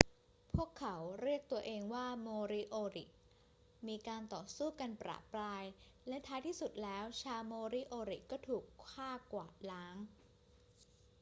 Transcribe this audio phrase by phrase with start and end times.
[0.55, 3.05] พวกเขาเรียกตัวเองว่าโมริโอริ
[3.87, 5.63] มีการต่อสู้กันประปราย
[6.07, 9.95] และท้ายที่สุดแล้วชาวโมริโอริก็ถูกฆ่ากวาดล้าง